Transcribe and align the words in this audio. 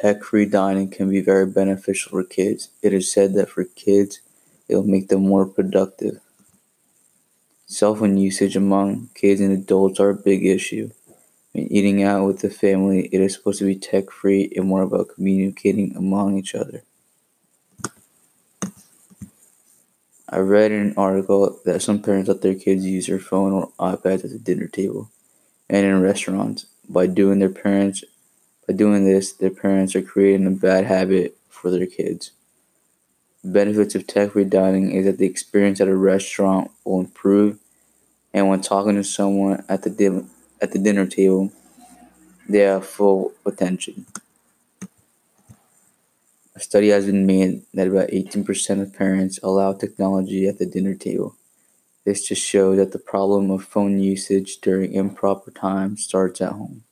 Tech 0.00 0.22
free 0.22 0.44
dining 0.44 0.90
can 0.90 1.08
be 1.08 1.22
very 1.22 1.46
beneficial 1.46 2.10
for 2.10 2.22
kids. 2.22 2.68
It 2.82 2.92
is 2.92 3.10
said 3.10 3.32
that 3.32 3.48
for 3.48 3.64
kids, 3.64 4.20
it 4.68 4.76
will 4.76 4.82
make 4.82 5.08
them 5.08 5.22
more 5.22 5.46
productive. 5.46 6.20
Cell 7.64 7.94
phone 7.94 8.18
usage 8.18 8.56
among 8.56 9.08
kids 9.14 9.40
and 9.40 9.50
adults 9.50 9.98
are 9.98 10.10
a 10.10 10.14
big 10.14 10.44
issue. 10.44 10.90
When 11.52 11.72
eating 11.72 12.02
out 12.02 12.26
with 12.26 12.40
the 12.40 12.50
family, 12.50 13.08
it 13.10 13.22
is 13.22 13.32
supposed 13.32 13.60
to 13.60 13.64
be 13.64 13.74
tech 13.74 14.10
free 14.10 14.52
and 14.54 14.66
more 14.66 14.82
about 14.82 15.08
communicating 15.14 15.96
among 15.96 16.36
each 16.36 16.54
other. 16.54 16.82
I 20.28 20.40
read 20.40 20.72
in 20.72 20.88
an 20.88 20.94
article 20.98 21.58
that 21.64 21.80
some 21.80 22.02
parents 22.02 22.28
let 22.28 22.42
their 22.42 22.54
kids 22.54 22.84
use 22.84 23.06
their 23.06 23.18
phone 23.18 23.52
or 23.54 23.72
iPads 23.78 24.24
at 24.24 24.30
the 24.30 24.38
dinner 24.38 24.66
table 24.66 25.10
and 25.70 25.86
in 25.86 26.02
restaurants. 26.02 26.66
By 26.86 27.06
doing 27.06 27.38
their 27.38 27.48
parents 27.48 28.04
by 28.66 28.74
doing 28.74 29.04
this, 29.04 29.32
their 29.32 29.50
parents 29.50 29.94
are 29.94 30.02
creating 30.02 30.46
a 30.46 30.50
bad 30.50 30.86
habit 30.86 31.36
for 31.48 31.70
their 31.70 31.86
kids. 31.86 32.32
Benefits 33.44 33.94
of 33.94 34.06
tech-free 34.06 34.44
dining 34.46 34.90
is 34.90 35.04
that 35.06 35.18
the 35.18 35.26
experience 35.26 35.80
at 35.80 35.88
a 35.88 35.96
restaurant 35.96 36.70
will 36.84 37.00
improve, 37.00 37.58
and 38.34 38.48
when 38.48 38.60
talking 38.60 38.96
to 38.96 39.04
someone 39.04 39.64
at 39.68 39.82
the 39.82 39.90
di- 39.90 40.26
at 40.60 40.72
the 40.72 40.78
dinner 40.78 41.06
table, 41.06 41.52
they 42.48 42.60
have 42.60 42.86
full 42.86 43.32
attention. 43.44 44.06
A 46.56 46.60
study 46.60 46.88
has 46.88 47.06
been 47.06 47.26
made 47.26 47.62
that 47.74 47.88
about 47.88 48.08
18% 48.10 48.80
of 48.82 48.94
parents 48.94 49.38
allow 49.42 49.74
technology 49.74 50.48
at 50.48 50.58
the 50.58 50.66
dinner 50.66 50.94
table. 50.94 51.36
This 52.06 52.26
just 52.26 52.42
shows 52.42 52.78
that 52.78 52.92
the 52.92 52.98
problem 52.98 53.50
of 53.50 53.64
phone 53.64 54.00
usage 54.00 54.58
during 54.62 54.94
improper 54.94 55.50
time 55.52 55.98
starts 55.98 56.40
at 56.40 56.52
home. 56.52 56.85